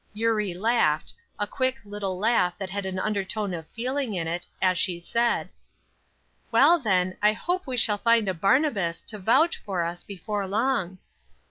Eurie 0.15 0.55
laughed, 0.55 1.13
a 1.37 1.45
quick 1.45 1.77
little 1.85 2.17
laugh 2.17 2.57
that 2.57 2.71
had 2.71 2.87
an 2.87 2.97
undertone 2.97 3.53
of 3.53 3.67
feeling 3.67 4.15
in 4.15 4.27
it, 4.27 4.47
as 4.59 4.75
she 4.75 4.99
said: 4.99 5.47
"Well, 6.51 6.79
then, 6.79 7.17
I 7.21 7.33
hope 7.33 7.67
we 7.67 7.77
shall 7.77 7.99
find 7.99 8.27
a 8.27 8.33
Barnabas 8.33 9.03
to 9.03 9.19
vouch 9.19 9.57
for 9.59 9.83
us 9.83 10.03
before 10.03 10.47
long." 10.47 10.97